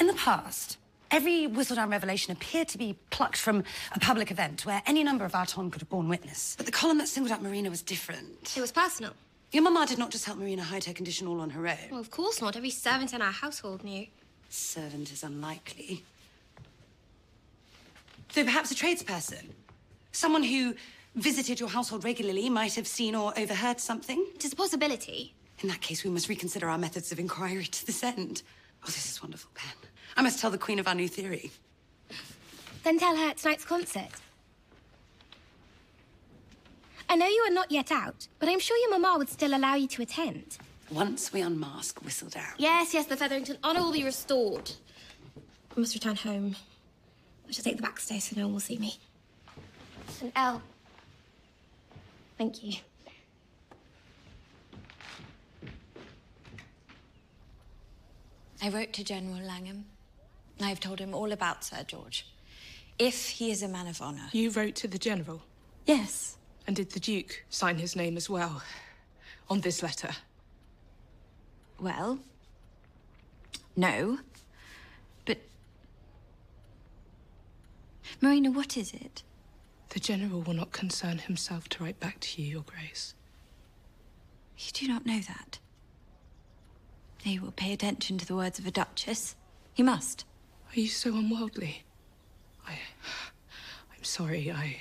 [0.00, 0.78] In the past,
[1.12, 3.62] every Whistledown revelation appeared to be plucked from
[3.94, 6.54] a public event where any number of our ton could have borne witness.
[6.56, 8.54] But the column that singled out Marina was different.
[8.56, 9.12] It was personal.
[9.52, 11.76] Your mama did not just help Marina hide her condition all on her own.
[11.90, 12.56] Well, of course not.
[12.56, 14.06] Every servant in our household knew.
[14.48, 16.02] Servant is unlikely.
[18.30, 19.50] So perhaps a tradesperson?
[20.12, 20.74] Someone who
[21.14, 24.24] visited your household regularly might have seen or overheard something?
[24.34, 25.34] It is a possibility.
[25.60, 28.42] In that case, we must reconsider our methods of inquiry to this end.
[28.82, 29.90] Oh, this is wonderful, Ben.
[30.16, 31.50] I must tell the Queen of our new theory.
[32.84, 34.10] Then tell her at tonight's concert.
[37.08, 39.74] I know you are not yet out, but I'm sure your mamma would still allow
[39.74, 40.58] you to attend.
[40.90, 42.54] Once we unmask Whistledown.
[42.58, 44.70] Yes, yes, the Featherington honour will be restored.
[45.76, 46.56] I must return home.
[47.48, 48.96] I shall take the back stairs so no one will see me.
[50.20, 50.62] And Elle.
[52.38, 52.74] Thank you.
[58.62, 59.84] I wrote to General Langham.
[60.60, 62.26] I've told him all about Sir George.
[62.98, 64.28] If he is a man of honour.
[64.32, 65.42] You wrote to the General?
[65.86, 66.36] Yes.
[66.66, 68.62] And did the Duke sign his name as well
[69.48, 70.10] on this letter?
[71.80, 72.20] Well,
[73.76, 74.18] no.
[75.24, 75.38] But.
[78.20, 79.22] Marina, what is it?
[79.88, 83.14] The General will not concern himself to write back to you, Your Grace.
[84.56, 85.58] You do not know that.
[87.22, 89.34] He will pay attention to the words of a duchess.
[89.74, 90.24] He must.
[90.74, 91.82] Are you so unworldly?
[92.66, 92.72] I.
[93.94, 94.78] I'm sorry, I.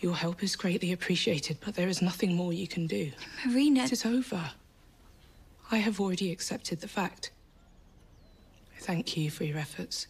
[0.00, 3.12] Your help is greatly appreciated, but there is nothing more you can do.
[3.46, 3.84] Marina.
[3.84, 4.50] It is over.
[5.70, 7.30] I have already accepted the fact.
[8.76, 10.08] I thank you for your efforts.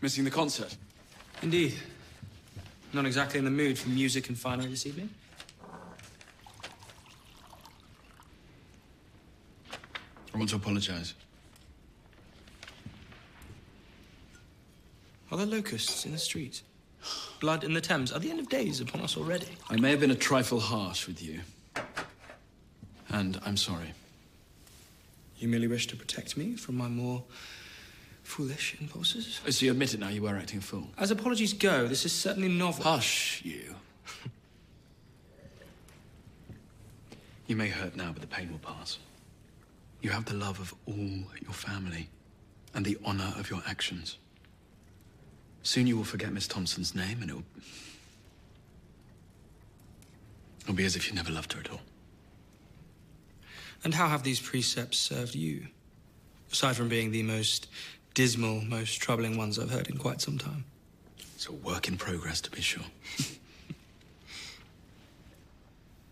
[0.00, 0.76] Missing the concert?
[1.42, 1.74] Indeed.
[2.92, 5.10] Not exactly in the mood for music and finery this evening.
[10.34, 11.14] I want to apologize.
[15.30, 16.62] Are there locusts in the street?
[17.40, 18.12] Blood in the Thames?
[18.12, 19.48] Are the end of days upon us already?
[19.68, 21.40] I may have been a trifle harsh with you.
[23.10, 23.92] And I'm sorry.
[25.38, 27.22] You merely wish to protect me from my more
[28.28, 29.40] foolish impulses?
[29.46, 30.86] Oh, so you admit it now, you were acting a fool.
[30.98, 32.84] As apologies go, this is certainly novel.
[32.84, 33.74] Hush, you.
[37.46, 38.98] you may hurt now, but the pain will pass.
[40.02, 42.10] You have the love of all your family
[42.74, 44.18] and the honor of your actions.
[45.62, 47.42] Soon you will forget Miss Thompson's name, and it'll.
[50.62, 51.80] It'll be as if you never loved her at all.
[53.84, 55.68] And how have these precepts served you?
[56.52, 57.68] Aside from being the most
[58.18, 60.64] dismal, most troubling ones I've heard in quite some time.
[61.36, 62.82] It's a work in progress, to be sure.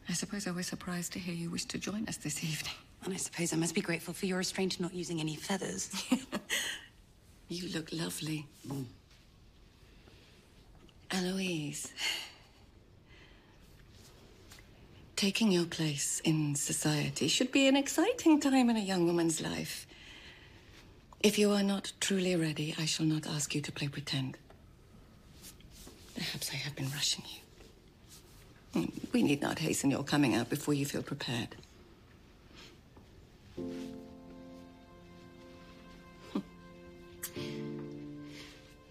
[0.09, 2.75] I suppose I was surprised to hear you wish to join us this evening.
[3.03, 5.91] And I suppose I must be grateful for your restraint in not using any feathers.
[7.49, 8.45] You look lovely.
[8.67, 8.87] Mm.
[11.13, 11.93] Eloise.
[15.15, 19.87] Taking your place in society should be an exciting time in a young woman's life.
[21.23, 24.37] If you are not truly ready, I shall not ask you to play pretend.
[26.14, 28.83] Perhaps I have been rushing you.
[28.83, 31.57] Mm, We need not hasten your coming out before you feel prepared.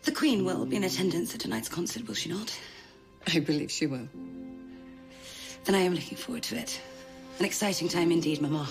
[0.04, 2.58] The Queen will be in attendance at tonight's concert, will she not?
[3.28, 4.08] I believe she will.
[5.64, 6.80] Then I am looking forward to it.
[7.40, 8.68] An exciting time indeed, Mamma.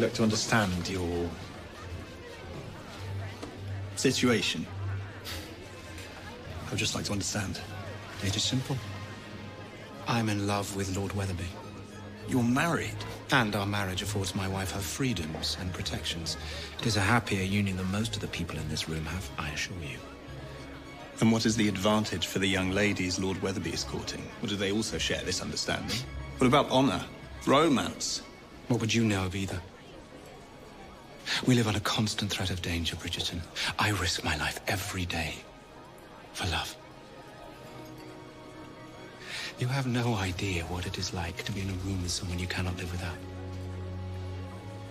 [0.00, 1.28] Like to understand your
[3.96, 4.66] situation.
[6.66, 7.60] I would just like to understand.
[8.24, 8.78] It is simple.
[10.08, 11.44] I'm in love with Lord Weatherby.
[12.28, 12.96] You're married?
[13.30, 16.38] And our marriage affords my wife her freedoms and protections.
[16.78, 19.50] It is a happier union than most of the people in this room have, I
[19.50, 19.98] assure you.
[21.20, 24.26] And what is the advantage for the young ladies Lord Weatherby is courting?
[24.42, 25.98] Or do they also share this understanding?
[26.38, 27.04] What about honor?
[27.46, 28.22] Romance?
[28.68, 29.60] What would you know of either?
[31.46, 33.40] We live on a constant threat of danger, Bridgerton.
[33.78, 35.36] I risk my life every day
[36.34, 36.76] for love.
[39.58, 42.38] You have no idea what it is like to be in a room with someone
[42.38, 43.16] you cannot live without.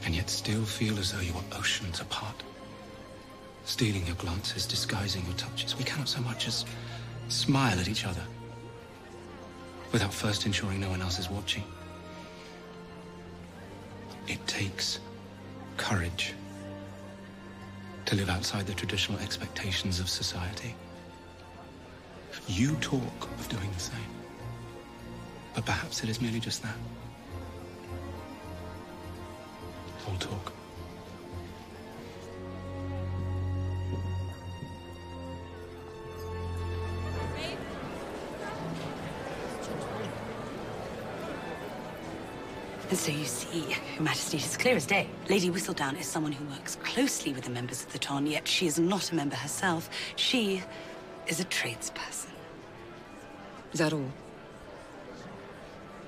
[0.06, 2.44] And yet still feel as though you are oceans apart.
[3.66, 5.78] Stealing your glances, disguising your touches.
[5.78, 6.66] We cannot so much as
[7.28, 8.24] smile at each other
[9.92, 11.64] without first ensuring no one else is watching.
[14.28, 15.00] It takes
[15.78, 16.34] courage
[18.10, 20.74] to live outside the traditional expectations of society.
[22.48, 24.12] You talk of doing the same.
[25.54, 26.76] But perhaps it is merely just that.
[30.08, 30.59] All talk.
[42.90, 43.60] And so you see,
[43.94, 45.08] Your Majesty, it is clear as day.
[45.30, 48.66] Lady Whistledown is someone who works closely with the members of the Ton, yet she
[48.66, 49.92] is not a member herself.
[50.16, 50.64] She
[51.28, 52.32] is a tradesperson.
[53.74, 54.12] Is that all?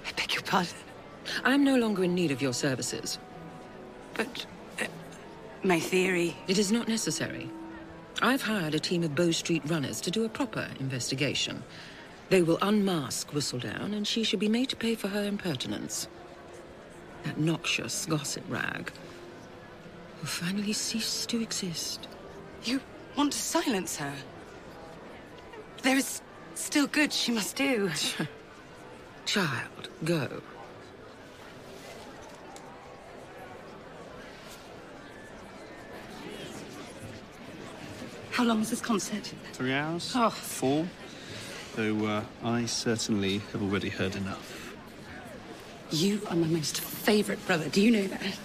[0.07, 0.73] I beg your pardon?
[1.43, 3.19] I'm no longer in need of your services.
[4.15, 4.47] But
[4.81, 4.85] uh,
[5.63, 6.35] my theory...
[6.47, 7.47] It is not necessary.
[8.23, 11.61] I've hired a team of Bow Street runners to do a proper investigation.
[12.29, 16.07] They will unmask Whistledown, and she should be made to pay for her impertinence.
[17.23, 18.91] That noxious gossip rag
[20.19, 22.07] will finally cease to exist.
[22.63, 22.81] You
[23.15, 24.13] want to silence her?
[25.83, 26.21] There is
[26.55, 27.89] still good she must do.
[29.25, 30.41] Child, go.
[38.31, 39.33] How long is this concert?
[39.53, 40.13] Three hours?
[40.15, 40.29] Oh.
[40.29, 40.87] Four?
[41.75, 44.60] Though uh, I certainly have already heard enough.
[45.91, 47.67] You are my most favorite brother.
[47.67, 48.37] Do you know that?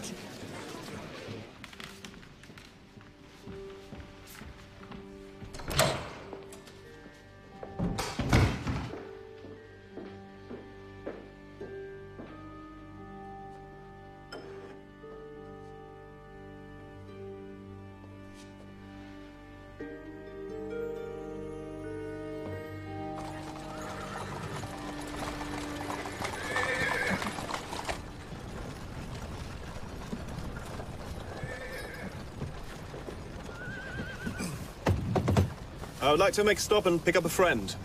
[36.16, 37.76] Would like to make a stop and pick up a friend.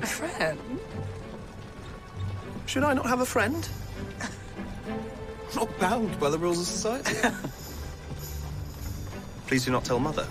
[0.00, 0.58] A friend?
[2.64, 3.68] Should I not have a friend?
[4.18, 4.30] I'm
[5.54, 7.16] not bound by the rules of society.
[9.46, 10.26] Please do not tell Mother.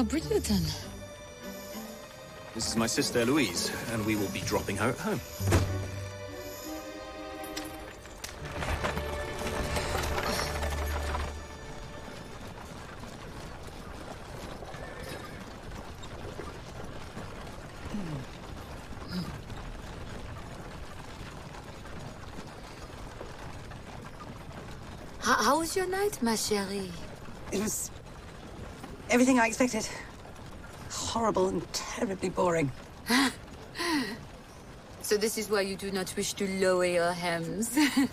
[0.00, 0.62] Mademoiselle Bridgerton.
[2.54, 5.20] This is my sister Eloise, and we will be dropping her at home.
[25.20, 26.90] How, how was your night, ma chérie?
[27.52, 27.90] It was
[29.10, 29.86] everything I expected.
[30.90, 32.70] Horrible and terribly boring.
[35.02, 37.76] So this is why you do not wish to lower your hems.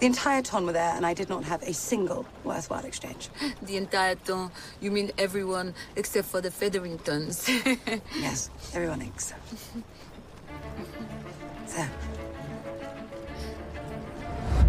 [0.00, 3.30] The entire ton were there, and I did not have a single worthwhile exchange.
[3.62, 4.52] the entire ton.
[4.80, 7.48] You mean everyone except for the Featheringtons.
[8.16, 9.40] yes, everyone except.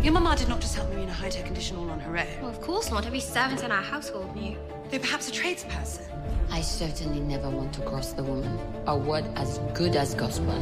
[0.01, 2.25] Your mama did not just help Marina hide her condition all on her own.
[2.39, 3.05] Well, of course not.
[3.05, 4.55] Every servant in our household knew.
[4.89, 6.07] Though perhaps a tradesperson.
[6.49, 8.57] I certainly never want to cross the woman.
[8.87, 10.55] A word as good as gospel.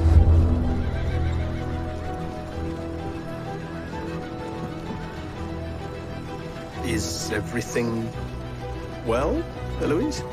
[6.84, 8.12] Is everything
[9.06, 9.44] well,
[9.82, 10.24] Eloise?